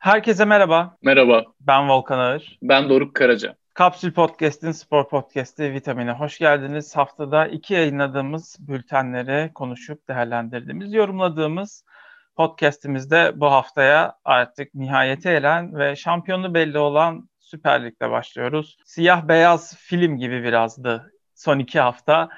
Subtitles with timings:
[0.00, 0.96] Herkese merhaba.
[1.02, 1.44] Merhaba.
[1.60, 2.58] Ben Volkan Ağır.
[2.62, 3.54] Ben Doruk Karaca.
[3.74, 6.96] Kapsül Podcast'in spor podcast'i Vitamin'e hoş geldiniz.
[6.96, 11.84] Haftada iki yayınladığımız bültenleri konuşup değerlendirdiğimiz, yorumladığımız
[12.36, 18.76] podcast'imizde bu haftaya artık nihayete eren ve şampiyonu belli olan Süper Lig'de başlıyoruz.
[18.84, 22.28] Siyah beyaz film gibi birazdı son iki hafta.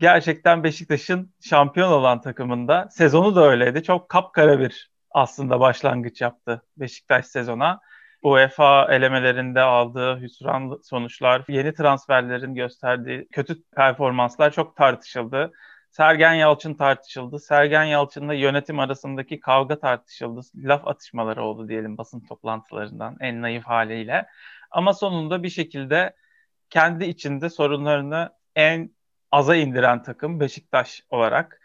[0.00, 3.82] Gerçekten Beşiktaş'ın şampiyon olan takımında sezonu da öyleydi.
[3.82, 7.80] Çok kapkara bir aslında başlangıç yaptı Beşiktaş sezona.
[8.22, 15.52] UEFA elemelerinde aldığı hüsran sonuçlar, yeni transferlerin gösterdiği kötü performanslar çok tartışıldı.
[15.90, 17.38] Sergen Yalçın tartışıldı.
[17.38, 20.40] Sergen Yalçın'la yönetim arasındaki kavga tartışıldı.
[20.54, 24.26] Laf atışmaları oldu diyelim basın toplantılarından en naif haliyle.
[24.70, 26.12] Ama sonunda bir şekilde
[26.70, 28.90] kendi içinde sorunlarını en
[29.30, 31.60] aza indiren takım Beşiktaş olarak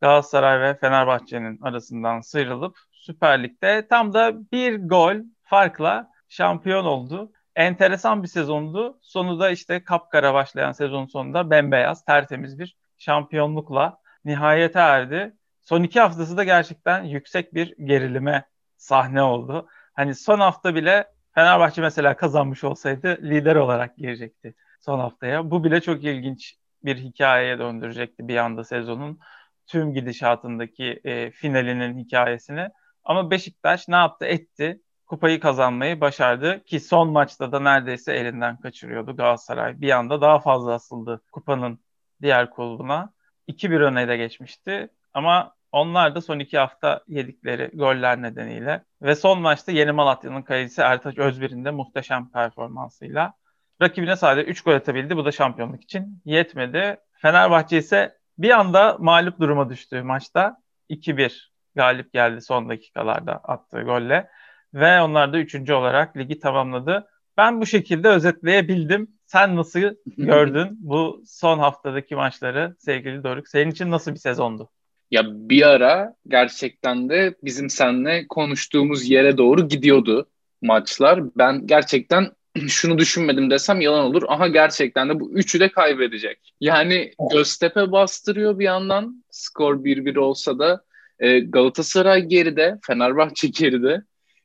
[0.00, 7.32] Galatasaray ve Fenerbahçe'nin arasından sıyrılıp Süper Lig'de tam da bir gol farkla şampiyon oldu.
[7.56, 8.98] Enteresan bir sezondu.
[9.02, 15.36] Sonu da işte kapkara başlayan sezon sonunda bembeyaz, tertemiz bir şampiyonlukla nihayete erdi.
[15.60, 18.44] Son iki haftası da gerçekten yüksek bir gerilime
[18.76, 19.68] sahne oldu.
[19.92, 25.50] Hani son hafta bile Fenerbahçe mesela kazanmış olsaydı lider olarak girecekti son haftaya.
[25.50, 29.20] Bu bile çok ilginç bir hikayeye döndürecekti bir anda sezonun
[29.70, 32.68] tüm gidişatındaki e, finalinin hikayesini.
[33.04, 34.24] Ama Beşiktaş ne yaptı?
[34.26, 34.80] Etti.
[35.06, 39.80] Kupayı kazanmayı başardı ki son maçta da neredeyse elinden kaçırıyordu Galatasaray.
[39.80, 41.80] Bir anda daha fazla asıldı kupanın
[42.22, 43.12] diğer kulbuna.
[43.48, 44.88] 2-1 öne de geçmişti.
[45.14, 50.80] Ama onlar da son iki hafta yedikleri goller nedeniyle ve son maçta Yeni Malatya'nın kalecisi
[50.80, 53.34] Ertaç Özbir'in de muhteşem performansıyla
[53.82, 55.16] rakibine sadece 3 gol atabildi.
[55.16, 56.96] Bu da şampiyonluk için yetmedi.
[57.12, 60.56] Fenerbahçe ise bir anda mağlup duruma düştü maçta.
[60.90, 64.28] 2-1 galip geldi son dakikalarda attığı golle.
[64.74, 67.08] Ve onlar da üçüncü olarak ligi tamamladı.
[67.36, 69.08] Ben bu şekilde özetleyebildim.
[69.26, 69.80] Sen nasıl
[70.18, 73.48] gördün bu son haftadaki maçları sevgili Doruk?
[73.48, 74.70] Senin için nasıl bir sezondu?
[75.10, 80.30] Ya bir ara gerçekten de bizim seninle konuştuğumuz yere doğru gidiyordu
[80.62, 81.20] maçlar.
[81.36, 82.32] Ben gerçekten
[82.68, 84.22] şunu düşünmedim desem yalan olur.
[84.28, 86.54] Aha gerçekten de bu üçü de kaybedecek.
[86.60, 89.24] Yani Göztepe bastırıyor bir yandan.
[89.30, 90.84] Skor 1-1 olsa da
[91.18, 94.02] e, Galatasaray geride, Fenerbahçe geride.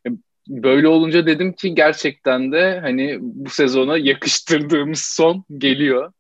[0.07, 0.09] E,
[0.47, 6.11] böyle olunca dedim ki gerçekten de hani bu sezona yakıştırdığımız son geliyor.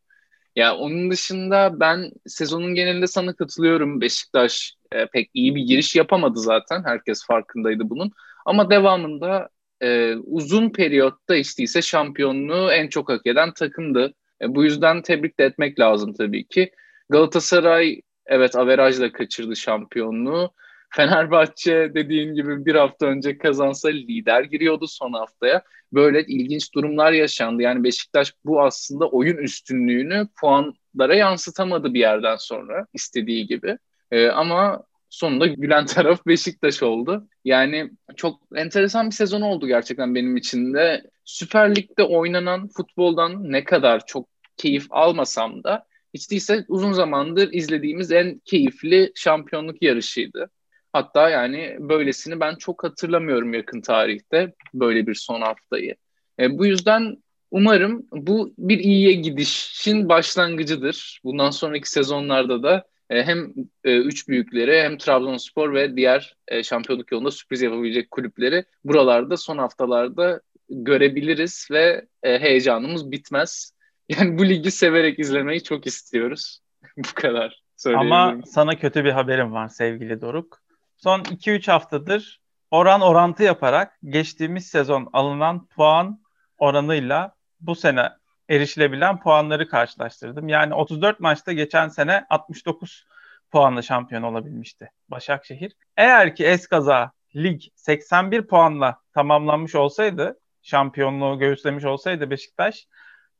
[0.55, 4.01] Ya onun dışında ben sezonun genelinde sana katılıyorum.
[4.01, 6.83] Beşiktaş e, pek iyi bir giriş yapamadı zaten.
[6.85, 8.11] Herkes farkındaydı bunun.
[8.45, 9.49] Ama devamında
[9.81, 14.13] e, uzun periyotta ise şampiyonluğu en çok hak eden takımdı.
[14.41, 16.71] E, bu yüzden tebrik de etmek lazım tabii ki.
[17.09, 20.51] Galatasaray evet averajla kaçırdı şampiyonluğu.
[20.89, 25.63] Fenerbahçe dediğin gibi bir hafta önce kazansa lider giriyordu son haftaya.
[25.93, 27.61] Böyle ilginç durumlar yaşandı.
[27.61, 33.77] Yani Beşiktaş bu aslında oyun üstünlüğünü puanlara yansıtamadı bir yerden sonra istediği gibi.
[34.11, 34.83] Ee, ama
[35.15, 37.27] sonunda gülen taraf Beşiktaş oldu.
[37.45, 41.03] Yani çok enteresan bir sezon oldu gerçekten benim için de.
[41.25, 44.27] Süper Lig'de oynanan futboldan ne kadar çok
[44.57, 50.49] keyif almasam da hiç değilse uzun zamandır izlediğimiz en keyifli şampiyonluk yarışıydı.
[50.93, 55.95] Hatta yani böylesini ben çok hatırlamıyorum yakın tarihte böyle bir son haftayı.
[56.39, 57.17] E, bu yüzden
[57.51, 61.21] umarım bu bir iyiye gidişin başlangıcıdır.
[61.23, 67.31] Bundan sonraki sezonlarda da hem e, üç büyükleri hem Trabzonspor ve diğer e, şampiyonluk yolunda
[67.31, 73.75] sürpriz yapabilecek kulüpleri buralarda son haftalarda görebiliriz ve heyecanımız bitmez.
[74.09, 76.59] Yani bu ligi severek izlemeyi çok istiyoruz.
[76.97, 77.63] bu kadar.
[77.85, 80.61] Ama sana kötü bir haberim var sevgili Doruk.
[80.97, 86.19] Son 2-3 haftadır oran orantı yaparak geçtiğimiz sezon alınan puan
[86.57, 88.09] oranıyla bu sene
[88.49, 90.47] erişilebilen puanları karşılaştırdım.
[90.47, 93.05] Yani 34 maçta geçen sene 69
[93.51, 95.73] puanla şampiyon olabilmişti Başakşehir.
[95.97, 102.87] Eğer ki eskaza lig 81 puanla tamamlanmış olsaydı, şampiyonluğu göğüslemiş olsaydı Beşiktaş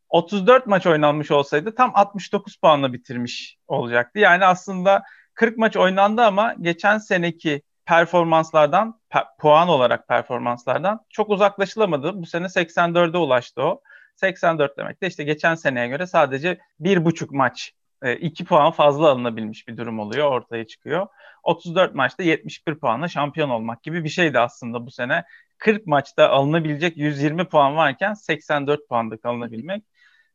[0.10, 4.20] 34 maç oynanmış olsaydı tam 69 puanla bitirmiş olacaktı.
[4.20, 5.04] Yani aslında
[5.34, 12.22] 40 maç oynandı ama geçen seneki performanslardan, pe- puan olarak performanslardan çok uzaklaşılamadı.
[12.22, 13.82] Bu sene 84'e ulaştı o.
[14.16, 17.74] 84 demek de işte geçen seneye göre sadece bir buçuk maç
[18.20, 21.08] 2 e, puan fazla alınabilmiş bir durum oluyor ortaya çıkıyor.
[21.44, 25.24] 34 maçta 71 puanla şampiyon olmak gibi bir şeydi aslında bu sene.
[25.58, 29.84] 40 maçta alınabilecek 120 puan varken 84 puanda alınabilmek.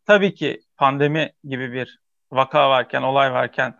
[0.06, 2.00] Tabii ki pandemi gibi bir
[2.32, 3.79] vaka varken, olay varken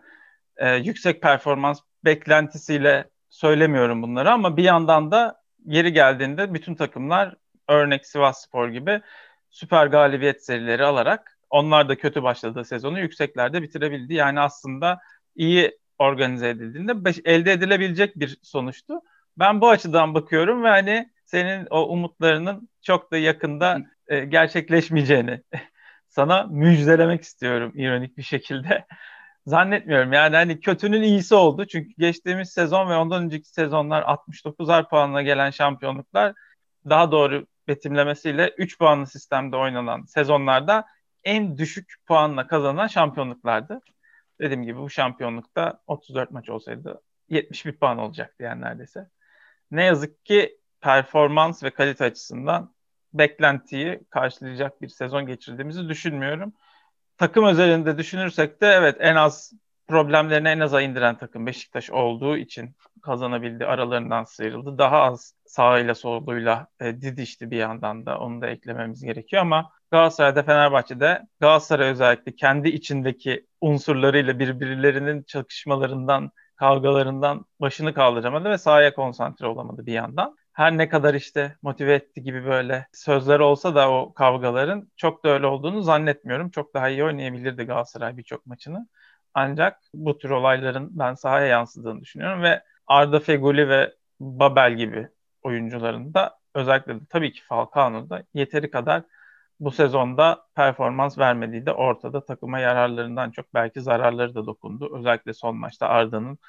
[0.57, 7.35] e, yüksek performans beklentisiyle söylemiyorum bunları ama bir yandan da geri geldiğinde bütün takımlar
[7.67, 9.01] örnek Sivas Spor gibi
[9.51, 14.13] süper galibiyet serileri alarak onlar da kötü başladığı sezonu yükseklerde bitirebildi.
[14.13, 14.99] Yani aslında
[15.35, 18.93] iyi organize edildiğinde beş, elde edilebilecek bir sonuçtu.
[19.37, 25.41] Ben bu açıdan bakıyorum ve hani senin o umutlarının çok da yakında e, gerçekleşmeyeceğini
[26.07, 28.85] sana müjdelemek istiyorum ironik bir şekilde.
[29.45, 31.65] Zannetmiyorum yani hani kötünün iyisi oldu.
[31.65, 36.33] Çünkü geçtiğimiz sezon ve ondan önceki sezonlar 69'ar puanla gelen şampiyonluklar
[36.89, 40.85] daha doğru betimlemesiyle 3 puanlı sistemde oynanan sezonlarda
[41.23, 43.81] en düşük puanla kazanan şampiyonluklardı.
[44.39, 49.09] Dediğim gibi bu şampiyonlukta 34 maç olsaydı 71 puan olacaktı yani neredeyse.
[49.71, 52.73] Ne yazık ki performans ve kalite açısından
[53.13, 56.53] beklentiyi karşılayacak bir sezon geçirdiğimizi düşünmüyorum.
[57.17, 59.53] Takım özelinde düşünürsek de evet en az
[59.87, 63.65] problemlerini en aza indiren takım Beşiktaş olduğu için kazanabildi.
[63.65, 64.77] Aralarından sıyrıldı.
[64.77, 68.19] Daha az sağıyla soluyla e, didişti bir yandan da.
[68.19, 77.45] Onu da eklememiz gerekiyor ama Galatasaray'da Fenerbahçe'de Galatasaray özellikle kendi içindeki unsurlarıyla birbirlerinin çakışmalarından, kavgalarından
[77.61, 80.37] başını kaldıramadı ve sahaya konsantre olamadı bir yandan.
[80.53, 85.29] Her ne kadar işte motive etti gibi böyle sözler olsa da o kavgaların çok da
[85.29, 86.49] öyle olduğunu zannetmiyorum.
[86.49, 88.87] Çok daha iyi oynayabilirdi Galatasaray birçok maçını.
[89.33, 95.07] Ancak bu tür olayların ben sahaya yansıdığını düşünüyorum ve Arda Feguli ve Babel gibi
[95.43, 99.03] oyuncuların da özellikle de tabii ki Falcao'nun yeteri kadar
[99.59, 102.25] bu sezonda performans vermediği de ortada.
[102.25, 104.97] Takıma yararlarından çok belki zararları da dokundu.
[104.97, 106.39] Özellikle son maçta Arda'nın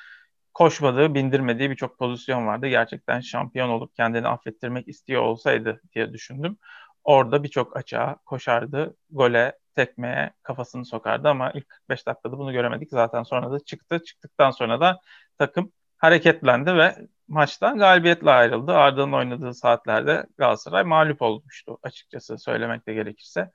[0.54, 2.68] koşmadığı, bindirmediği birçok pozisyon vardı.
[2.68, 6.56] Gerçekten şampiyon olup kendini affettirmek istiyor olsaydı diye düşündüm.
[7.04, 12.90] Orada birçok açığa koşardı, gole, tekmeye kafasını sokardı ama ilk 45 dakikada bunu göremedik.
[12.90, 14.04] Zaten sonra da çıktı.
[14.04, 15.00] Çıktıktan sonra da
[15.38, 18.72] takım hareketlendi ve maçtan galibiyetle ayrıldı.
[18.72, 23.50] Arda'nın oynadığı saatlerde Galatasaray mağlup olmuştu açıkçası söylemekte gerekirse.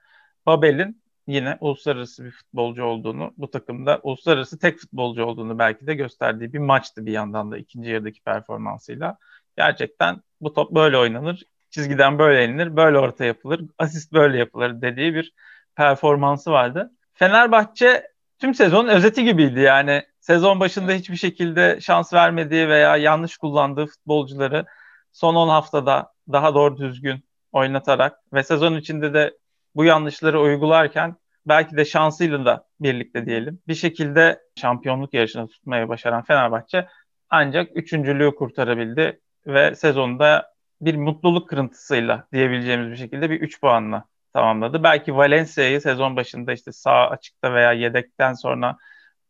[0.45, 6.53] Babel'in yine uluslararası bir futbolcu olduğunu, bu takımda uluslararası tek futbolcu olduğunu belki de gösterdiği
[6.53, 9.17] bir maçtı bir yandan da ikinci yarıdaki performansıyla.
[9.57, 15.13] Gerçekten bu top böyle oynanır, çizgiden böyle inilir, böyle orta yapılır, asist böyle yapılır dediği
[15.15, 15.33] bir
[15.75, 16.91] performansı vardı.
[17.13, 18.07] Fenerbahçe
[18.39, 20.03] tüm sezonun özeti gibiydi yani.
[20.19, 24.65] Sezon başında hiçbir şekilde şans vermediği veya yanlış kullandığı futbolcuları
[25.11, 29.37] son 10 haftada daha doğru düzgün oynatarak ve sezon içinde de
[29.75, 36.23] bu yanlışları uygularken belki de şansıyla da birlikte diyelim bir şekilde şampiyonluk yarışını tutmaya başaran
[36.23, 36.87] Fenerbahçe
[37.29, 44.05] ancak üçüncülüğü kurtarabildi ve sezonda bir mutluluk kırıntısıyla diyebileceğimiz bir şekilde bir 3 puanla
[44.37, 44.83] tamamladı.
[44.83, 48.77] Belki Valencia'yı sezon başında işte sağ açıkta veya yedekten sonra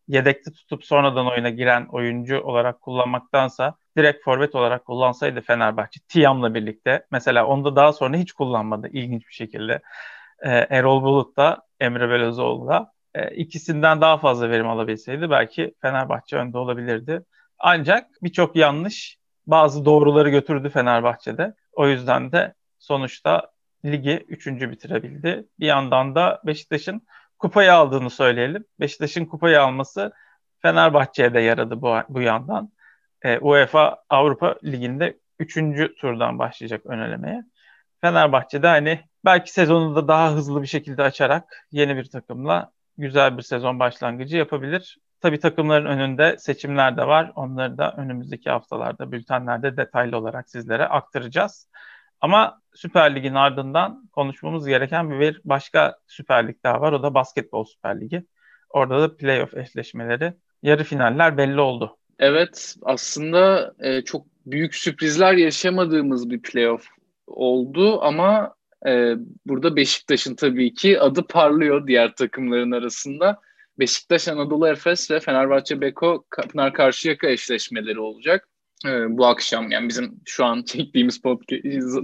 [0.08, 7.06] yedekte tutup sonradan oyuna giren oyuncu olarak kullanmaktansa direkt forvet olarak kullansaydı Fenerbahçe Tiam'la birlikte
[7.12, 9.82] mesela onu da daha sonra hiç kullanmadı ilginç bir şekilde.
[10.42, 16.38] Ee, Erol Bulut da Emre Belözoğlu da e, ikisinden daha fazla verim alabilseydi belki Fenerbahçe
[16.38, 17.24] önde olabilirdi.
[17.60, 19.18] Ancak birçok yanlış
[19.48, 21.54] bazı doğruları götürdü Fenerbahçe'de.
[21.74, 23.52] O yüzden de sonuçta
[23.92, 25.48] ligi üçüncü bitirebildi.
[25.60, 27.02] Bir yandan da Beşiktaş'ın
[27.40, 28.66] kupayı aldığını söyleyelim.
[28.80, 30.12] Beşiktaş'ın kupayı alması
[30.62, 32.72] Fenerbahçe'ye de yaradı bu, bu yandan.
[33.22, 37.44] E, UEFA Avrupa Ligi'nde üçüncü turdan başlayacak önelemeye.
[38.02, 43.44] Fenerbahçe'de hani belki sezonu da daha hızlı bir şekilde açarak yeni bir takımla güzel bir
[43.44, 44.98] sezon başlangıcı yapabilir.
[45.22, 47.32] Tabii takımların önünde seçimler de var.
[47.36, 51.68] Onları da önümüzdeki haftalarda, bültenlerde detaylı olarak sizlere aktaracağız.
[52.22, 56.92] Ama Süper Lig'in ardından konuşmamız gereken bir başka Süper Lig daha var.
[56.92, 58.24] O da Basketbol Süper Ligi.
[58.70, 60.34] Orada da playoff eşleşmeleri,
[60.64, 61.98] yarı finaller belli oldu.
[62.20, 66.88] Evet, aslında e, çok büyük sürprizler yaşamadığımız bir playoff
[67.28, 68.56] oldu ama
[68.88, 73.42] e, burada Beşiktaş'ın tabii ki adı parlıyor diğer takımların arasında.
[73.80, 78.50] Beşiktaş, Anadolu Efes ve Fenerbahçe Beko Pınar Karşıyaka eşleşmeleri olacak
[78.86, 81.22] e, bu akşam yani bizim şu an çektiğimiz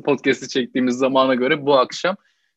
[0.06, 2.16] podcast'i çektiğimiz zamana göre bu akşam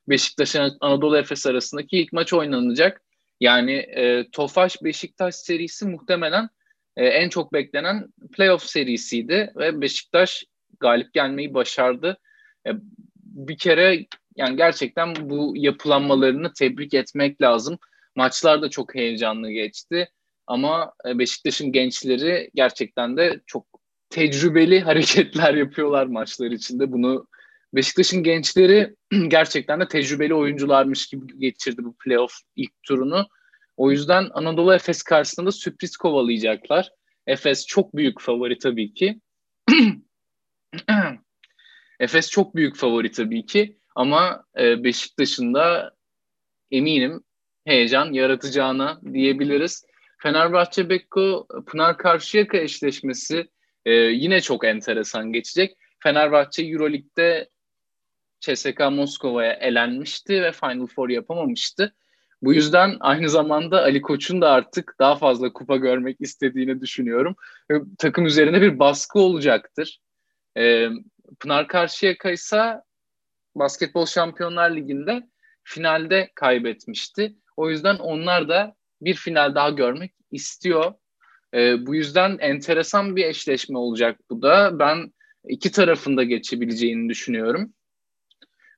[0.08, 3.02] Beşiktaş Anadolu Efes arasındaki ilk maç oynanacak.
[3.40, 6.48] Yani e, Tofaş Beşiktaş serisi muhtemelen
[6.96, 10.44] e, en çok beklenen playoff serisiydi ve Beşiktaş
[10.80, 12.18] galip gelmeyi başardı.
[12.66, 12.70] E,
[13.16, 14.06] bir kere
[14.36, 17.78] yani gerçekten bu yapılanmalarını tebrik etmek lazım.
[18.16, 20.08] Maçlar da çok heyecanlı geçti.
[20.46, 23.66] Ama e, Beşiktaş'ın gençleri gerçekten de çok
[24.10, 26.92] tecrübeli hareketler yapıyorlar maçlar içinde.
[26.92, 27.26] Bunu
[27.74, 28.94] Beşiktaş'ın gençleri
[29.28, 33.26] gerçekten de tecrübeli oyuncularmış gibi geçirdi bu playoff ilk turunu.
[33.76, 36.90] O yüzden Anadolu Efes karşısında sürpriz kovalayacaklar.
[37.26, 39.20] Efes çok büyük favori tabii ki.
[42.00, 45.94] Efes çok büyük favori tabii ki ama e, Beşiktaş'ın da
[46.70, 47.24] eminim
[47.64, 49.84] heyecan yaratacağına diyebiliriz.
[50.22, 53.48] Fenerbahçe Bekko Pınar Karşıyaka eşleşmesi
[53.86, 55.76] e, yine çok enteresan geçecek.
[56.02, 57.48] Fenerbahçe Euroleague'de
[58.40, 61.94] CSKA Moskova'ya elenmişti ve Final Four yapamamıştı.
[62.42, 67.36] Bu yüzden aynı zamanda Ali Koç'un da artık daha fazla kupa görmek istediğini düşünüyorum.
[67.98, 70.00] Takım üzerine bir baskı olacaktır.
[70.56, 70.88] Ee,
[71.40, 72.80] Pınar Karşıyaka ise
[73.54, 75.28] Basketbol Şampiyonlar Ligi'nde
[75.64, 77.36] finalde kaybetmişti.
[77.56, 80.94] O yüzden onlar da bir final daha görmek istiyor.
[81.56, 84.78] Ee, bu yüzden enteresan bir eşleşme olacak bu da.
[84.78, 85.12] Ben
[85.48, 87.72] iki tarafında geçebileceğini düşünüyorum.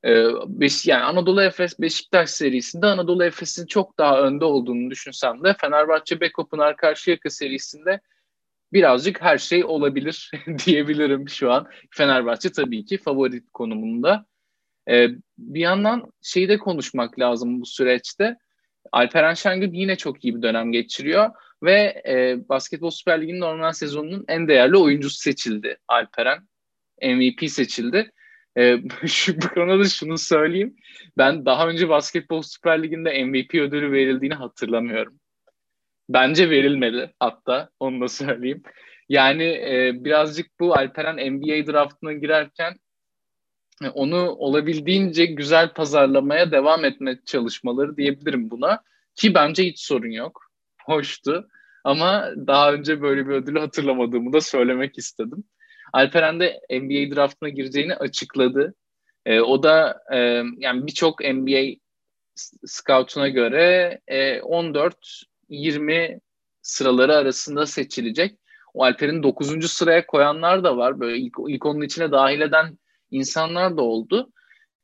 [0.05, 5.55] Ee, beş, yani Anadolu Efes Beşiktaş serisinde Anadolu Efes'in çok daha önde olduğunu düşünsem de
[5.61, 8.01] Fenerbahçe Beko Pınar Karşıyaka serisinde
[8.73, 10.31] birazcık her şey olabilir
[10.67, 11.67] diyebilirim şu an.
[11.91, 14.27] Fenerbahçe tabii ki favori konumunda.
[14.91, 15.09] Ee,
[15.39, 18.37] bir yandan şeyi de konuşmak lazım bu süreçte.
[18.93, 21.31] Alperen Şengül yine çok iyi bir dönem geçiriyor
[21.63, 26.49] ve e, Basketbol Süper Ligi'nin normal sezonunun en değerli oyuncusu seçildi Alperen.
[27.03, 28.13] MVP seçildi.
[28.59, 30.77] E, şu konuda şunu söyleyeyim.
[31.19, 35.21] Ben daha önce Basketbol Süper Ligi'nde MVP ödülü verildiğini hatırlamıyorum.
[36.09, 38.63] Bence verilmedi hatta onu da söyleyeyim.
[39.09, 42.75] Yani e, birazcık bu Alperen NBA draftına girerken
[43.85, 48.83] e, onu olabildiğince güzel pazarlamaya devam etme çalışmaları diyebilirim buna.
[49.15, 50.48] Ki bence hiç sorun yok.
[50.89, 51.49] Hoştu.
[51.85, 55.45] Ama daha önce böyle bir ödülü hatırlamadığımı da söylemek istedim.
[55.93, 58.75] Alperen de NBA draftına gireceğini açıkladı.
[59.27, 60.19] E, o da e,
[60.59, 61.75] yani birçok NBA
[62.67, 66.21] scout'una göre e, 14-20
[66.63, 68.39] sıraları arasında seçilecek.
[68.75, 69.73] O Alper'in 9.
[69.73, 71.01] sıraya koyanlar da var.
[71.01, 72.79] Böyle ilk, ilk onun içine dahil eden
[73.11, 74.33] insanlar da oldu.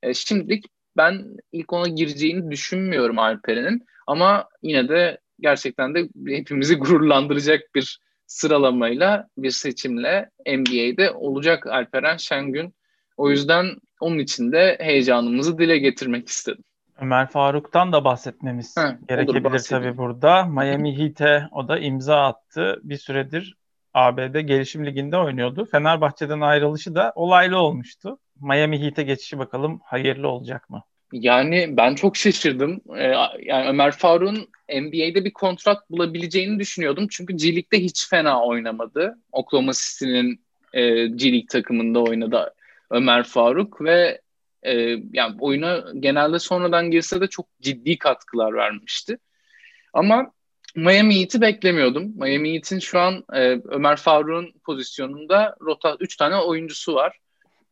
[0.03, 0.65] E, şimdilik
[0.97, 3.87] ben ilk ona gireceğini düşünmüyorum Alper'in.
[4.07, 12.75] Ama yine de gerçekten de hepimizi gururlandıracak bir sıralamayla bir seçimle NBA'de olacak Alperen Şengün.
[13.17, 13.67] O yüzden
[14.01, 16.65] onun için de heyecanımızı dile getirmek istedim.
[17.01, 20.45] Ömer Faruk'tan da bahsetmemiz Heh, gerekebilir tabii burada.
[20.45, 22.81] Miami Heat'e o da imza attı.
[22.83, 23.57] Bir süredir
[23.95, 25.65] ABD Gelişim Ligi'nde oynuyordu.
[25.65, 28.19] Fenerbahçe'den ayrılışı da olaylı olmuştu.
[28.41, 30.83] Miami Heat'e geçişi bakalım hayırlı olacak mı?
[31.15, 32.81] Yani ben çok şaşırdım.
[32.97, 33.03] Ee,
[33.43, 37.07] yani Ömer Faruk'un NBA'de bir kontrat bulabileceğini düşünüyordum.
[37.11, 39.19] Çünkü G League'de hiç fena oynamadı.
[39.33, 40.41] Oklahoma City'nin
[40.73, 42.55] e, G League takımında oynadı
[42.91, 44.21] Ömer Faruk ve
[44.63, 44.73] e,
[45.13, 49.19] yani oyuna genelde sonradan girse de çok ciddi katkılar vermişti.
[49.93, 50.33] Ama
[50.77, 52.13] Miami Heat'i beklemiyordum.
[52.17, 57.19] Miami Heat'in şu an e, Ömer Faruk'un pozisyonunda rota 3 tane oyuncusu var.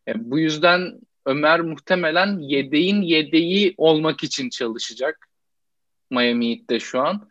[0.09, 5.29] E, bu yüzden Ömer muhtemelen yedeğin yedeği olmak için çalışacak.
[6.11, 7.29] Miami Heat'te şu an.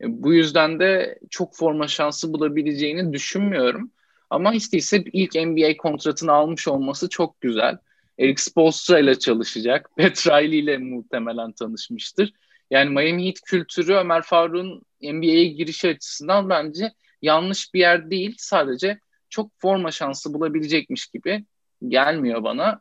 [0.00, 3.90] E, bu yüzden de çok forma şansı bulabileceğini düşünmüyorum.
[4.30, 7.78] Ama hiç değilse ilk NBA kontratını almış olması çok güzel.
[8.18, 9.90] Eric Spoelstra ile çalışacak.
[9.96, 12.32] Pat Riley ile muhtemelen tanışmıştır.
[12.70, 18.34] Yani Miami Heat kültürü Ömer Faruk'un NBA'ye girişi açısından bence yanlış bir yer değil.
[18.38, 21.44] Sadece çok forma şansı bulabilecekmiş gibi
[21.88, 22.80] gelmiyor bana.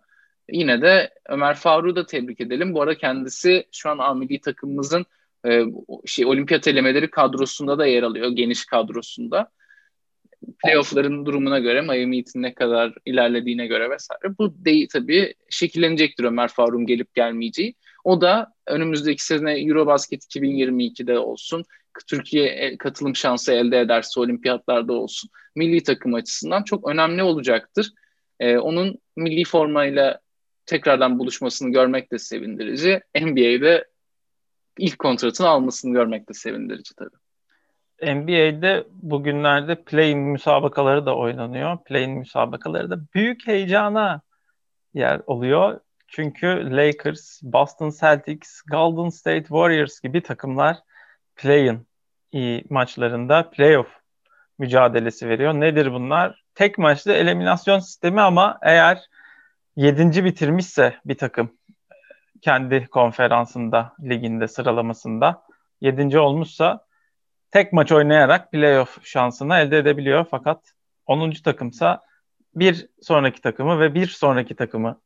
[0.52, 2.74] Yine de Ömer Faruk'u da tebrik edelim.
[2.74, 5.06] Bu arada kendisi şu an Amili takımımızın
[5.48, 5.64] e,
[6.06, 8.30] şey olimpiyat elemeleri kadrosunda da yer alıyor.
[8.30, 9.52] Geniş kadrosunda.
[10.64, 14.38] Playoff'ların durumuna göre Miami Heat'in ne kadar ilerlediğine göre vesaire.
[14.40, 17.76] Bu değil tabii şekillenecektir Ömer Faruk'un gelip gelmeyeceği.
[18.04, 21.64] O da önümüzdeki sene Eurobasket 2022'de olsun.
[22.08, 25.30] Türkiye e, katılım şansı elde ederse olimpiyatlarda olsun.
[25.56, 27.92] Milli takım açısından çok önemli olacaktır.
[28.40, 30.20] Ee, onun milli formayla
[30.66, 33.02] tekrardan buluşmasını görmek de sevindirici.
[33.22, 33.86] NBA'de
[34.78, 37.22] ilk kontratını almasını görmek de sevindirici tabii.
[38.16, 41.78] NBA'de bugünlerde play-in müsabakaları da oynanıyor.
[41.84, 44.22] Play-in müsabakaları da büyük heyecana
[44.94, 45.80] yer oluyor.
[46.08, 50.78] Çünkü Lakers, Boston Celtics, Golden State Warriors gibi takımlar
[51.36, 51.88] play-in
[52.70, 53.88] maçlarında playoff
[54.60, 55.54] mücadelesi veriyor.
[55.54, 56.44] Nedir bunlar?
[56.56, 59.02] Tek maçlı eliminasyon sistemi ama eğer
[59.76, 61.58] yedinci bitirmişse bir takım
[62.42, 65.44] kendi konferansında, liginde, sıralamasında
[65.82, 66.86] yedinci olmuşsa
[67.52, 70.26] tek maç oynayarak playoff şansını elde edebiliyor.
[70.32, 70.74] Fakat
[71.06, 71.32] 10.
[71.32, 72.00] takımsa
[72.56, 75.02] bir sonraki takımı ve bir sonraki takımı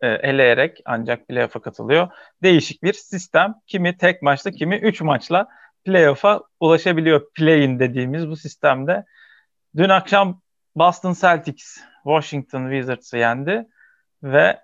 [0.00, 2.08] e, eleyerek ancak playoff'a katılıyor.
[2.42, 3.54] Değişik bir sistem.
[3.66, 5.48] Kimi tek maçta, kimi 3 maçla
[5.84, 7.32] playoff'a ulaşabiliyor.
[7.34, 9.04] Play-in dediğimiz bu sistemde.
[9.76, 10.40] Dün akşam
[10.76, 13.66] Boston Celtics Washington Wizards'ı yendi.
[14.22, 14.60] Ve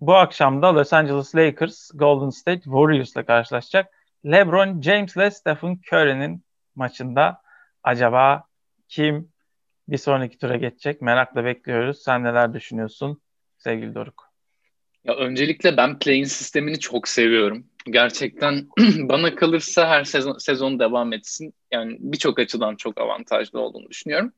[0.00, 3.94] bu akşam da Los Angeles Lakers Golden State Warriors'la karşılaşacak.
[4.26, 6.44] LeBron James ile Stephen Curry'nin
[6.74, 7.42] maçında
[7.82, 8.44] acaba
[8.88, 9.32] kim
[9.88, 11.02] bir sonraki tura geçecek?
[11.02, 12.02] Merakla bekliyoruz.
[12.02, 13.20] Sen neler düşünüyorsun
[13.58, 14.30] sevgili Doruk?
[15.04, 17.66] Ya öncelikle ben play-in sistemini çok seviyorum.
[17.86, 18.68] Gerçekten
[18.98, 21.54] bana kalırsa her sezon, sezon devam etsin.
[21.72, 24.32] Yani birçok açıdan çok avantajlı olduğunu düşünüyorum.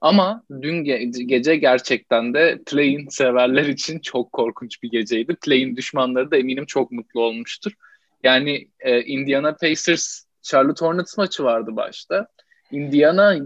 [0.00, 5.34] Ama dün ge- gece gerçekten de play-in severler için çok korkunç bir geceydi.
[5.34, 7.72] Play-in düşmanları da eminim çok mutlu olmuştur.
[8.24, 12.26] Yani e, Indiana Pacers Charlotte Hornets maçı vardı başta.
[12.70, 13.36] Indiana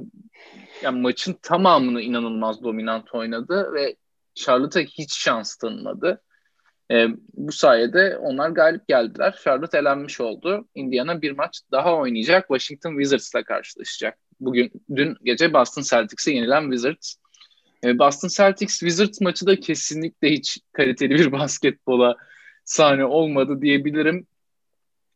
[0.82, 3.96] yani maçın tamamını inanılmaz dominant oynadı ve
[4.34, 6.22] Charlotte'a hiç şans tanımadı.
[6.90, 9.38] E, bu sayede onlar galip geldiler.
[9.44, 10.68] Charlotte elenmiş oldu.
[10.74, 12.48] Indiana bir maç daha oynayacak.
[12.48, 14.18] Washington Wizards'la karşılaşacak.
[14.40, 17.14] Bugün dün gece Boston Celtics'e yenilen Wizards.
[17.84, 22.16] E, Boston Celtics Wizards maçı da kesinlikle hiç kaliteli bir basketbola
[22.64, 24.26] sahne olmadı diyebilirim.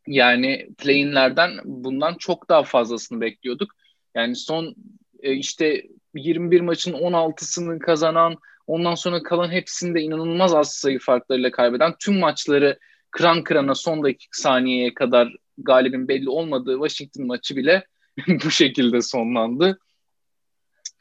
[0.07, 3.73] Yani play-inlerden bundan çok daha fazlasını bekliyorduk.
[4.15, 4.75] Yani son
[5.23, 5.83] e, işte
[6.15, 12.79] 21 maçın 16'sını kazanan, ondan sonra kalan hepsinde inanılmaz az sayı farklarıyla kaybeden, tüm maçları
[13.11, 17.87] kıran kırana son dakika saniyeye kadar galibin belli olmadığı Washington maçı bile
[18.45, 19.79] bu şekilde sonlandı.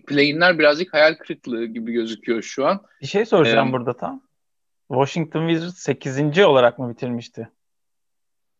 [0.07, 2.81] Play-inler birazcık hayal kırıklığı gibi gözüküyor şu an.
[3.01, 4.27] Bir şey soracağım ee, burada tam.
[4.87, 6.39] Washington Wizards 8.
[6.39, 7.49] olarak mı bitirmişti?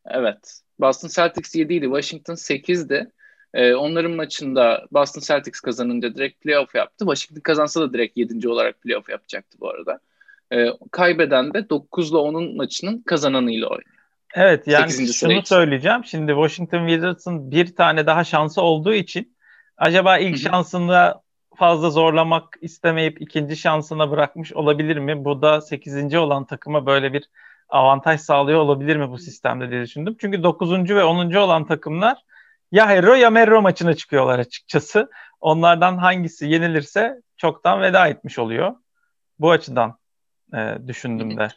[0.06, 0.62] Evet.
[0.80, 1.86] Boston Celtics 7 idi.
[1.86, 3.12] Washington 8'di.
[3.54, 7.06] Ee, onların maçında Boston Celtics kazanınca direkt playoff yaptı.
[7.06, 8.50] Washington kazansa da direkt 7.
[8.50, 10.00] olarak playoff yapacaktı bu arada.
[10.54, 13.97] Ee, kaybeden de 9 ile 10'un maçının kazananıyla oynuyor.
[14.38, 16.06] Evet yani şunu söyleyeceğim.
[16.06, 19.38] Şimdi Washington Wizards'ın bir tane daha şansı olduğu için
[19.77, 21.22] acaba ilk şansında
[21.55, 25.25] fazla zorlamak istemeyip ikinci şansına bırakmış olabilir mi?
[25.25, 26.16] Bu da 8.
[26.16, 27.29] olan takıma böyle bir
[27.70, 30.16] avantaj sağlıyor olabilir mi bu sistemde diye düşündüm.
[30.22, 30.72] Çünkü 9.
[30.72, 31.33] ve 10.
[31.33, 32.18] olan takımlar
[32.72, 35.09] ya Hero ya Merro maçına çıkıyorlar açıkçası.
[35.42, 38.75] Onlardan hangisi yenilirse çoktan veda etmiş oluyor.
[39.40, 39.98] Bu açıdan
[40.53, 41.48] e, düşündüm de.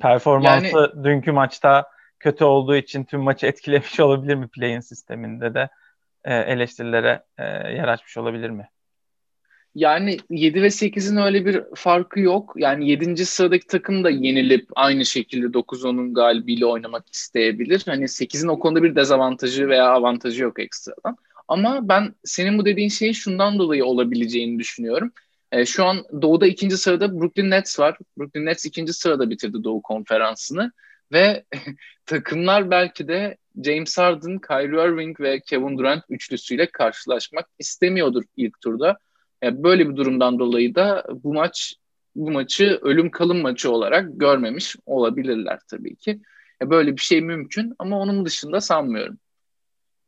[0.00, 5.68] Performansı yani, dünkü maçta kötü olduğu için tüm maçı etkilemiş olabilir mi play-in sisteminde de
[6.24, 8.68] e, eleştirilere e, yer açmış olabilir mi?
[9.74, 12.54] Yani 7 ve 8'in öyle bir farkı yok.
[12.56, 13.26] Yani 7.
[13.26, 17.82] sıradaki takım da yenilip aynı şekilde 9-10'un galibiyle oynamak isteyebilir.
[17.86, 21.16] Hani 8'in o konuda bir dezavantajı veya avantajı yok ekstradan.
[21.48, 25.12] Ama ben senin bu dediğin şeyi şundan dolayı olabileceğini düşünüyorum.
[25.52, 27.98] E, şu an Doğu'da ikinci sırada Brooklyn Nets var.
[28.18, 30.72] Brooklyn Nets ikinci sırada bitirdi Doğu konferansını.
[31.12, 31.44] Ve
[32.06, 38.98] takımlar belki de James Harden, Kyrie Irving ve Kevin Durant üçlüsüyle karşılaşmak istemiyordur ilk turda.
[39.42, 41.74] Yani böyle bir durumdan dolayı da bu maç
[42.16, 46.20] bu maçı ölüm kalım maçı olarak görmemiş olabilirler tabii ki.
[46.62, 49.18] Ya böyle bir şey mümkün ama onun dışında sanmıyorum.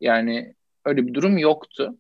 [0.01, 1.99] Yani öyle bir durum yoktu.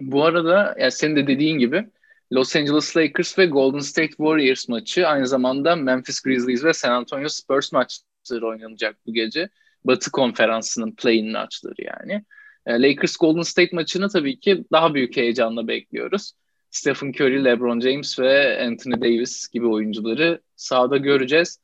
[0.00, 1.90] Bu arada ya senin de dediğin gibi
[2.32, 7.28] Los Angeles Lakers ve Golden State Warriors maçı aynı zamanda Memphis Grizzlies ve San Antonio
[7.28, 9.48] Spurs maçları oynanacak bu gece.
[9.84, 12.24] Batı konferansının play-in maçları yani.
[12.66, 16.32] E, Lakers Golden State maçını tabii ki daha büyük heyecanla bekliyoruz.
[16.70, 21.58] Stephen Curry, LeBron James ve Anthony Davis gibi oyuncuları sahada göreceğiz.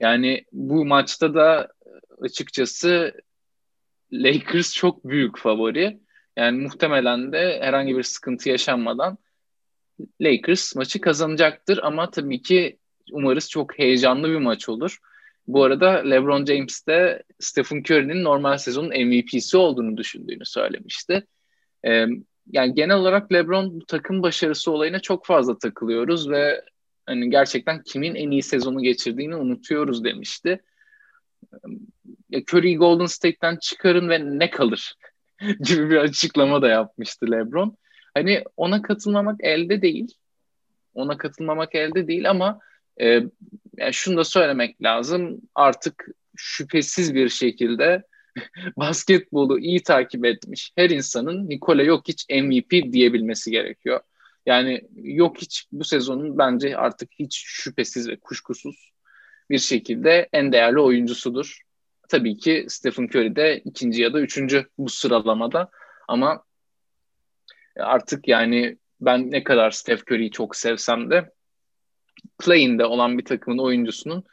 [0.00, 1.68] Yani bu maçta da
[2.20, 3.14] açıkçası
[4.12, 6.00] Lakers çok büyük favori.
[6.36, 9.18] Yani muhtemelen de herhangi bir sıkıntı yaşanmadan
[10.20, 12.78] Lakers maçı kazanacaktır ama tabii ki
[13.12, 14.98] umarız çok heyecanlı bir maç olur.
[15.46, 21.26] Bu arada LeBron James de Stephen Curry'nin normal sezonun MVP'si olduğunu düşündüğünü söylemişti.
[21.86, 22.06] Ee,
[22.52, 26.64] yani genel olarak LeBron takım başarısı olayına çok fazla takılıyoruz ve
[27.06, 30.62] hani gerçekten kimin en iyi sezonu geçirdiğini unutuyoruz demişti.
[32.30, 34.94] Ya Curry'i Golden State'ten çıkarın ve ne kalır
[35.60, 37.76] gibi bir açıklama da yapmıştı LeBron.
[38.16, 40.14] Hani ona katılmamak elde değil.
[40.94, 42.60] Ona katılmamak elde değil ama
[43.00, 43.06] e,
[43.76, 45.40] yani şunu da söylemek lazım.
[45.54, 48.02] Artık şüphesiz bir şekilde
[48.76, 54.00] basketbolu iyi takip etmiş her insanın Nikola Jokic MVP diyebilmesi gerekiyor.
[54.46, 58.92] Yani Jokic bu sezonun bence artık hiç şüphesiz ve kuşkusuz
[59.50, 61.60] bir şekilde en değerli oyuncusudur.
[62.08, 65.70] Tabii ki Stephen Curry de ikinci ya da üçüncü bu sıralamada
[66.08, 66.45] ama
[67.78, 71.30] artık yani ben ne kadar Steph Curry'yi çok sevsem de
[72.38, 74.24] play'inde olan bir takımın oyuncusunun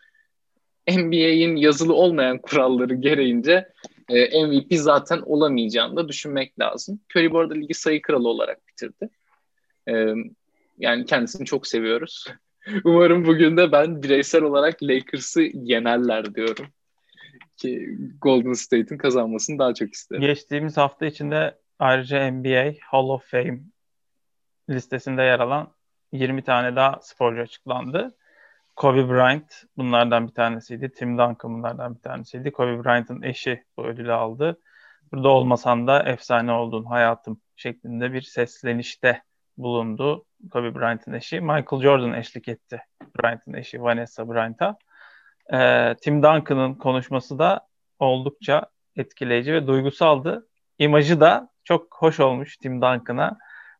[0.87, 3.67] NBA'in yazılı olmayan kuralları gereğince
[4.09, 6.99] e, MVP zaten olamayacağını da düşünmek lazım.
[7.11, 9.09] Curry bu arada ligi sayı kralı olarak bitirdi.
[9.89, 10.13] E,
[10.77, 12.25] yani kendisini çok seviyoruz.
[12.83, 16.65] Umarım bugün de ben bireysel olarak Lakers'ı yenerler diyorum.
[17.57, 20.21] Ki Golden State'in kazanmasını daha çok isterim.
[20.21, 23.59] Geçtiğimiz hafta içinde ayrıca NBA Hall of Fame
[24.69, 25.73] listesinde yer alan
[26.11, 28.15] 20 tane daha sporcu açıklandı.
[28.75, 30.91] Kobe Bryant bunlardan bir tanesiydi.
[30.91, 32.51] Tim Duncan bunlardan bir tanesiydi.
[32.51, 34.61] Kobe Bryant'ın eşi bu ödülü aldı.
[35.11, 39.23] Burada olmasan da efsane oldun hayatım şeklinde bir seslenişte
[39.57, 40.25] bulundu.
[40.51, 41.41] Kobe Bryant'ın eşi.
[41.41, 42.81] Michael Jordan eşlik etti
[43.19, 44.77] Bryant'ın eşi Vanessa Bryant'a.
[45.53, 47.67] Ee, Tim Duncan'ın konuşması da
[47.99, 50.47] oldukça etkileyici ve duygusaldı.
[50.79, 53.37] İmajı da çok hoş olmuş Tim Duncan'a.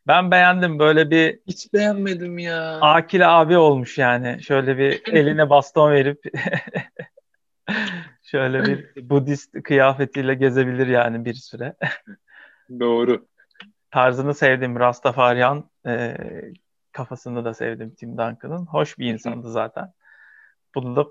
[0.08, 2.80] Ben beğendim böyle bir hiç beğenmedim ya.
[2.82, 4.44] Akil abi olmuş yani.
[4.44, 6.24] Şöyle bir eline baston verip
[8.24, 11.76] şöyle bir Budist kıyafetiyle gezebilir yani bir süre.
[12.80, 13.28] Doğru.
[13.92, 14.80] Tarzını sevdim.
[14.80, 16.18] Rastafarian e,
[16.92, 18.66] kafasını da sevdim Tim Duncan'ın.
[18.66, 19.94] Hoş bir insandı zaten.
[20.76, 21.06] Bunu da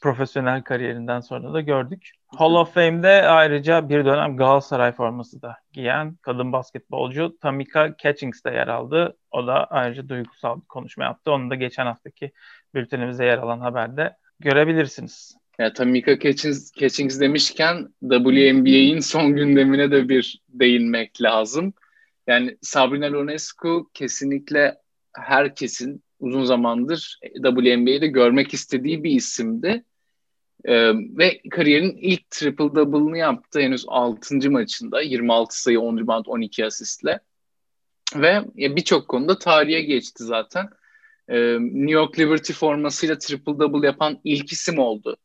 [0.00, 2.10] profesyonel kariyerinden sonra da gördük.
[2.26, 8.50] Hall of Fame'de ayrıca bir dönem Galatasaray forması da giyen kadın basketbolcu Tamika Catchings de
[8.50, 9.16] yer aldı.
[9.30, 11.32] O da ayrıca duygusal bir konuşma yaptı.
[11.32, 12.32] Onu da geçen haftaki
[12.74, 15.36] bültenimizde yer alan haberde görebilirsiniz.
[15.58, 21.72] Ya Tamika Catchings, Catchings demişken WNBA'in son gündemine de bir değinmek lazım.
[22.26, 24.78] Yani Sabrina Ionescu kesinlikle
[25.16, 29.84] herkesin uzun zamandır WNBA'de görmek istediği bir isimdi.
[30.64, 34.50] Ee, ve kariyerin ilk triple double'ını yaptı henüz 6.
[34.50, 35.00] maçında.
[35.00, 37.20] 26 sayı, 10 rebound, 12 asistle.
[38.14, 40.68] Ve birçok konuda tarihe geçti zaten.
[41.28, 45.16] Ee, New York Liberty formasıyla triple double yapan ilk isim oldu.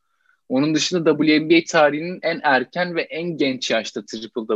[0.49, 4.47] Onun dışında WNBA tarihinin en erken ve en genç yaşta triple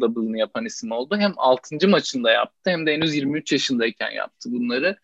[0.00, 1.16] double'ını yapan isim oldu.
[1.18, 1.88] Hem 6.
[1.88, 4.96] maçında yaptı hem de henüz 23 yaşındayken yaptı bunları.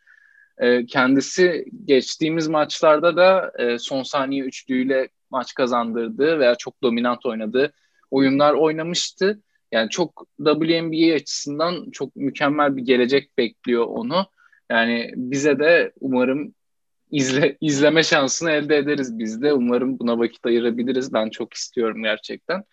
[0.59, 7.73] E, kendisi geçtiğimiz maçlarda da e, son saniye üçlüğüyle maç kazandırdı veya çok dominant oynadığı
[8.11, 9.43] oyunlar oynamıştı.
[9.73, 14.27] Yani çok WNBA açısından çok mükemmel bir gelecek bekliyor onu.
[14.71, 16.55] Yani bize de umarım
[17.11, 19.53] izle, izleme şansını elde ederiz biz de.
[19.53, 21.13] Umarım buna vakit ayırabiliriz.
[21.13, 22.65] Ben çok istiyorum gerçekten.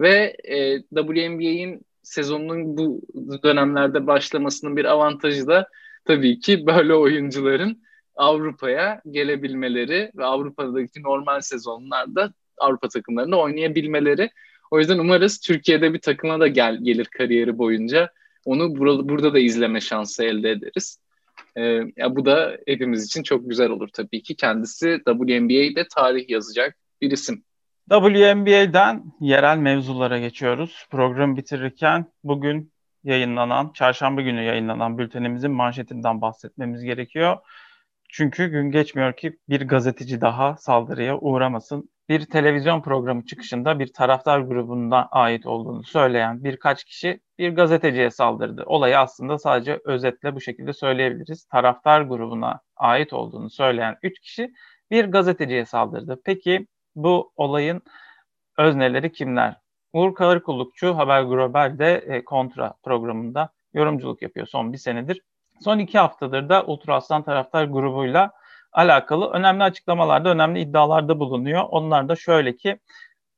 [0.00, 3.02] Ve e, WNBA'in sezonunun bu
[3.42, 5.68] dönemlerde başlamasının bir avantajı da
[6.08, 7.82] tabii ki böyle oyuncuların
[8.16, 14.30] Avrupa'ya gelebilmeleri ve Avrupa'daki normal sezonlarda Avrupa takımlarında oynayabilmeleri.
[14.70, 18.10] O yüzden umarız Türkiye'de bir takıma da gel, gelir kariyeri boyunca.
[18.44, 20.98] Onu burada, burada da izleme şansı elde ederiz.
[21.56, 21.62] Ee,
[21.96, 24.36] ya bu da hepimiz için çok güzel olur tabii ki.
[24.36, 27.42] Kendisi WNBA'de tarih yazacak bir isim.
[27.90, 30.86] WNBA'den yerel mevzulara geçiyoruz.
[30.90, 32.72] Program bitirirken bugün
[33.08, 37.36] yayınlanan, çarşamba günü yayınlanan bültenimizin manşetinden bahsetmemiz gerekiyor.
[38.08, 41.90] Çünkü gün geçmiyor ki bir gazeteci daha saldırıya uğramasın.
[42.08, 48.62] Bir televizyon programı çıkışında bir taraftar grubuna ait olduğunu söyleyen birkaç kişi bir gazeteciye saldırdı.
[48.66, 51.44] Olayı aslında sadece özetle bu şekilde söyleyebiliriz.
[51.44, 54.52] Taraftar grubuna ait olduğunu söyleyen üç kişi
[54.90, 56.20] bir gazeteciye saldırdı.
[56.24, 57.82] Peki bu olayın
[58.58, 59.56] özneleri kimler?
[59.92, 65.20] Uğur Karakullukçu Haber Global'de e, kontra programında yorumculuk yapıyor son bir senedir.
[65.60, 68.30] Son iki haftadır da Ultra Aslan Taraftar grubuyla
[68.72, 71.64] alakalı önemli açıklamalarda, önemli iddialarda bulunuyor.
[71.68, 72.78] Onlar da şöyle ki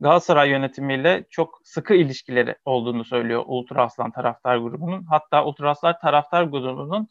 [0.00, 5.04] Galatasaray yönetimiyle çok sıkı ilişkileri olduğunu söylüyor Ultra Aslan Taraftar grubunun.
[5.04, 7.08] Hatta Ultra Aslan Taraftar grubunun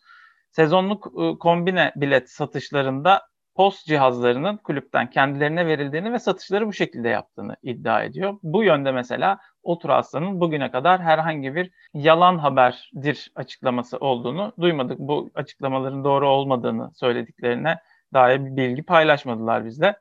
[0.52, 3.28] sezonluk e, kombine bilet satışlarında
[3.59, 8.37] post cihazlarının kulüpten kendilerine verildiğini ve satışları bu şekilde yaptığını iddia ediyor.
[8.43, 14.99] Bu yönde mesela Ultra Aslan'ın bugüne kadar herhangi bir yalan haberdir açıklaması olduğunu duymadık.
[14.99, 17.79] Bu açıklamaların doğru olmadığını söylediklerine
[18.13, 19.95] dair bir bilgi paylaşmadılar bizle.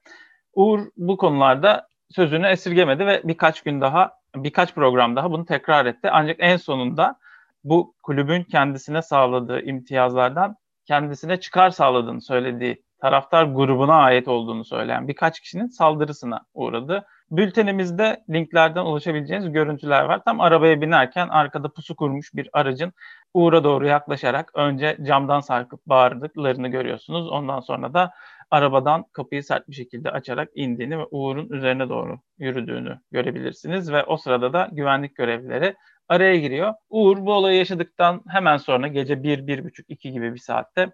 [0.54, 6.10] Uğur bu konularda sözünü esirgemedi ve birkaç gün daha, birkaç program daha bunu tekrar etti.
[6.10, 7.18] Ancak en sonunda
[7.64, 15.40] bu kulübün kendisine sağladığı imtiyazlardan kendisine çıkar sağladığını söylediği taraftar grubuna ait olduğunu söyleyen birkaç
[15.40, 17.06] kişinin saldırısına uğradı.
[17.30, 20.20] Bültenimizde linklerden ulaşabileceğiniz görüntüler var.
[20.24, 22.92] Tam arabaya binerken arkada pusu kurmuş bir aracın
[23.34, 27.28] Uğur'a doğru yaklaşarak önce camdan sarkıp bağırdıklarını görüyorsunuz.
[27.28, 28.12] Ondan sonra da
[28.50, 33.92] arabadan kapıyı sert bir şekilde açarak indiğini ve Uğur'un üzerine doğru yürüdüğünü görebilirsiniz.
[33.92, 35.74] Ve o sırada da güvenlik görevlileri
[36.08, 36.74] araya giriyor.
[36.90, 40.90] Uğur bu olayı yaşadıktan hemen sonra gece 1, 1.30, 2 gibi bir saatte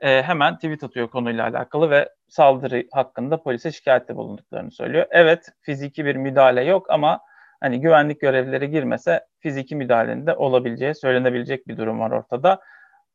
[0.00, 5.06] e, hemen tweet atıyor konuyla alakalı ve saldırı hakkında polise şikayette bulunduklarını söylüyor.
[5.10, 7.20] Evet fiziki bir müdahale yok ama
[7.60, 12.60] hani güvenlik görevlileri girmese fiziki müdahalenin de olabileceği söylenebilecek bir durum var ortada.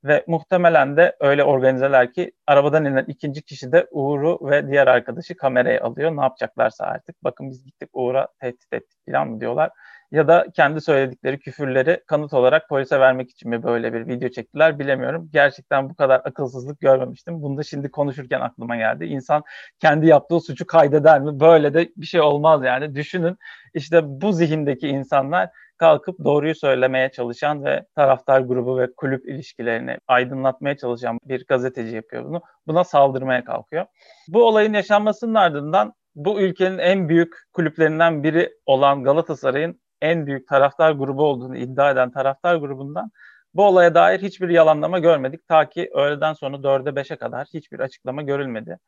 [0.04, 5.38] Ve muhtemelen de öyle organizeler ki arabadan inen ikinci kişi de Uğur'u ve diğer arkadaşı
[5.38, 6.17] kameraya alıyor.
[6.17, 7.24] Ne yapacaklarsa artık.
[7.24, 9.72] Bakın biz gittik Uğur'a tehdit ettik falan mı diyorlar.
[10.13, 14.80] Ya da kendi söyledikleri küfürleri kanıt olarak polise vermek için mi böyle bir video çektiler
[14.80, 15.30] bilemiyorum.
[15.34, 17.41] Gerçekten bu kadar akılsızlık görmemiştim.
[17.41, 19.06] Bunu da şimdi konuşurken aklıma geldi.
[19.06, 19.43] İnsan
[19.80, 21.39] kendi yaptığı suçu kaydeder mi?
[21.39, 22.95] Böyle de bir şey olmaz yani.
[22.95, 23.38] Düşünün
[23.73, 30.78] işte bu zihindeki insanlar kalkıp doğruyu söylemeye çalışan ve taraftar grubu ve kulüp ilişkilerini aydınlatmaya
[30.78, 32.41] çalışan bir gazeteci yapıyor bunu.
[32.67, 33.86] Buna saldırmaya kalkıyor.
[34.28, 40.91] Bu olayın yaşanmasının ardından bu ülkenin en büyük kulüplerinden biri olan Galatasaray'ın en büyük taraftar
[40.91, 43.11] grubu olduğunu iddia eden taraftar grubundan
[43.53, 45.47] bu olaya dair hiçbir yalanlama görmedik.
[45.47, 48.79] Ta ki öğleden sonra 4'e 5'e kadar hiçbir açıklama görülmedi.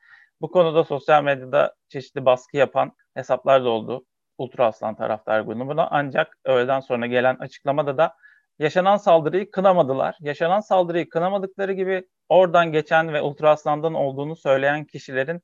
[0.42, 4.06] Bu konuda sosyal medyada çeşitli baskı yapan hesaplar da oldu.
[4.38, 8.16] Ultra Aslan taraftar grubuna ancak öğleden sonra gelen açıklamada da
[8.60, 10.18] yaşanan saldırıyı kınamadılar.
[10.20, 15.42] Yaşanan saldırıyı kınamadıkları gibi oradan geçen ve Ultra Aslan'dan olduğunu söyleyen kişilerin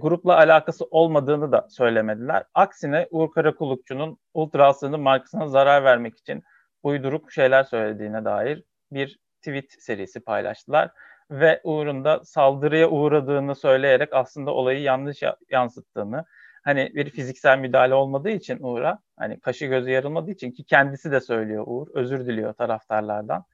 [0.00, 2.44] grupla alakası olmadığını da söylemediler.
[2.54, 6.42] Aksine Uğur Karakulukçu'nun Ultra Aslan'ın markasına zarar vermek için
[6.82, 10.90] uyduruk şeyler söylediğine dair bir tweet serisi paylaştılar
[11.30, 16.24] ve Uğur'un da saldırıya uğradığını söyleyerek aslında olayı yanlış yansıttığını
[16.64, 21.20] hani bir fiziksel müdahale olmadığı için Uğur'a hani kaşı gözü yarılmadığı için ki kendisi de
[21.20, 23.44] söylüyor Uğur özür diliyor taraftarlardan.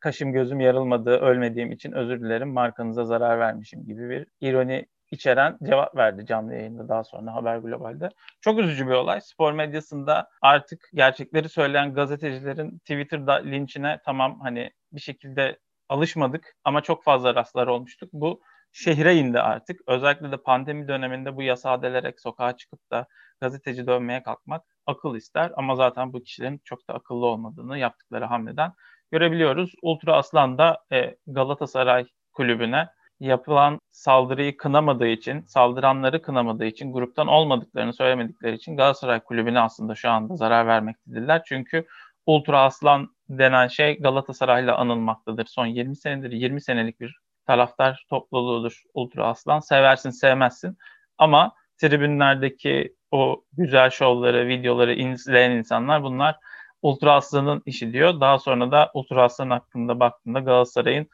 [0.00, 5.96] Kaşım gözüm yarılmadı, ölmediğim için özür dilerim, markanıza zarar vermişim gibi bir ironi içeren cevap
[5.96, 8.08] verdi canlı yayında daha sonra Haber Global'de.
[8.40, 9.20] Çok üzücü bir olay.
[9.20, 17.04] Spor medyasında artık gerçekleri söyleyen gazetecilerin Twitter'da linçine tamam hani bir şekilde alışmadık ama çok
[17.04, 18.10] fazla rastlar olmuştuk.
[18.12, 18.40] Bu
[18.72, 19.80] şehre indi artık.
[19.86, 23.06] Özellikle de pandemi döneminde bu yasağı delerek sokağa çıkıp da
[23.40, 25.52] gazeteci dönmeye kalkmak akıl ister.
[25.56, 28.72] Ama zaten bu kişilerin çok da akıllı olmadığını yaptıkları hamleden
[29.12, 29.72] görebiliyoruz.
[29.82, 32.88] Ultra Aslan da e, Galatasaray kulübüne
[33.26, 40.10] yapılan saldırıyı kınamadığı için, saldıranları kınamadığı için, gruptan olmadıklarını söylemedikleri için Galatasaray kulübüne aslında şu
[40.10, 41.42] anda zarar vermektedirler.
[41.46, 41.86] Çünkü
[42.26, 45.46] Ultra Aslan denen şey Galatasaray'la anılmaktadır.
[45.46, 49.60] Son 20 senedir 20 senelik bir taraftar topluluğudur Ultra Aslan.
[49.60, 50.78] Seversin sevmezsin
[51.18, 56.36] ama tribünlerdeki o güzel şovları, videoları izleyen insanlar bunlar
[56.82, 58.20] Ultra Aslan'ın işi diyor.
[58.20, 61.06] Daha sonra da Ultra Aslan hakkında baktığında Galatasaray'ın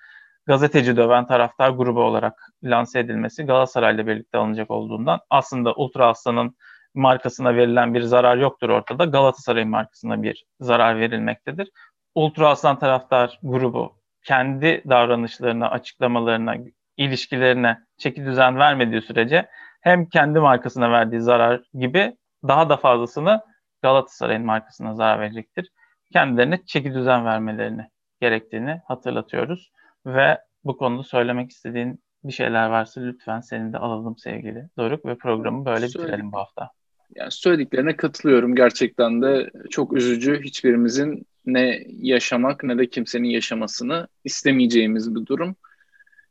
[0.51, 2.35] gazeteci döven taraftar grubu olarak
[2.65, 6.57] lanse edilmesi Galatasaray'la birlikte alınacak olduğundan aslında Ultra Aslan'ın
[6.95, 9.05] markasına verilen bir zarar yoktur ortada.
[9.05, 11.71] Galatasaray'ın markasına bir zarar verilmektedir.
[12.15, 16.57] Ultra Aslan taraftar grubu kendi davranışlarına, açıklamalarına,
[16.97, 19.49] ilişkilerine çeki düzen vermediği sürece
[19.81, 22.17] hem kendi markasına verdiği zarar gibi
[22.49, 23.41] daha da fazlasını
[23.83, 25.71] Galatasaray'ın markasına zarar verecektir.
[26.13, 27.87] Kendilerine çeki düzen vermelerini
[28.21, 29.71] gerektiğini hatırlatıyoruz.
[30.07, 35.19] Ve bu konuda söylemek istediğin bir şeyler varsa lütfen seni de alalım sevgili Doruk ve
[35.19, 36.01] programı böyle Söyledik.
[36.01, 36.71] bitirelim bu hafta.
[37.15, 38.55] Yani söylediklerine katılıyorum.
[38.55, 40.43] Gerçekten de çok üzücü.
[40.43, 45.57] Hiçbirimizin ne yaşamak ne de kimsenin yaşamasını istemeyeceğimiz bir durum.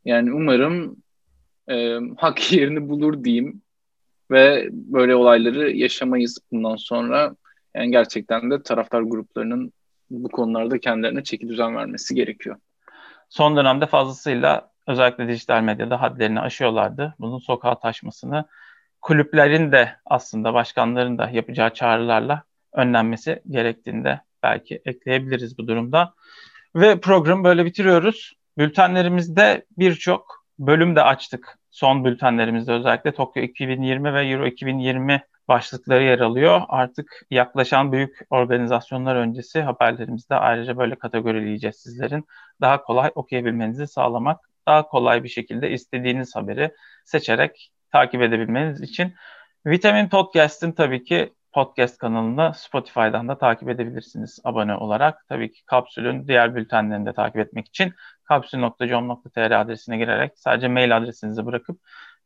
[0.05, 0.95] Yani umarım
[1.69, 3.61] e, hak yerini bulur diyeyim
[4.31, 7.35] ve böyle olayları yaşamayız bundan sonra.
[7.75, 9.73] Yani gerçekten de taraftar gruplarının
[10.09, 12.55] bu konularda kendilerine çeki düzen vermesi gerekiyor.
[13.29, 17.15] Son dönemde fazlasıyla özellikle dijital medyada hadlerini aşıyorlardı.
[17.19, 18.45] Bunun sokağa taşmasını
[19.01, 26.13] kulüplerin de aslında başkanların da yapacağı çağrılarla önlenmesi gerektiğinde belki ekleyebiliriz bu durumda.
[26.75, 28.33] Ve programı böyle bitiriyoruz.
[28.57, 31.59] Bültenlerimizde birçok bölüm de açtık.
[31.71, 36.61] Son bültenlerimizde özellikle Tokyo 2020 ve Euro 2020 başlıkları yer alıyor.
[36.69, 42.25] Artık yaklaşan büyük organizasyonlar öncesi haberlerimizde ayrıca böyle kategorileyeceğiz sizlerin.
[42.61, 46.71] Daha kolay okuyabilmenizi sağlamak, daha kolay bir şekilde istediğiniz haberi
[47.05, 49.13] seçerek takip edebilmeniz için
[49.65, 55.25] Vitamin Podcast'in tabii ki podcast kanalını Spotify'dan da takip edebilirsiniz abone olarak.
[55.29, 61.45] Tabii ki Kapsül'ün diğer bültenlerini de takip etmek için kapsül.com.tr adresine girerek sadece mail adresinizi
[61.45, 61.79] bırakıp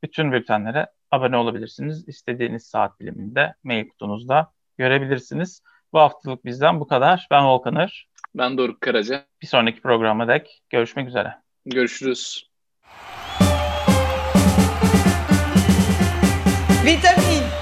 [0.04, 2.08] bütün bültenlere abone olabilirsiniz.
[2.08, 5.62] İstediğiniz saat diliminde mail kutunuzda görebilirsiniz.
[5.93, 7.28] Bu haftalık bizden bu kadar.
[7.32, 8.08] Ben Volkanır.
[8.36, 9.26] Ben Doruk Karaca.
[9.41, 11.34] Bir sonraki programa dek görüşmek üzere.
[11.65, 12.49] Görüşürüz.
[16.86, 17.53] Vitamin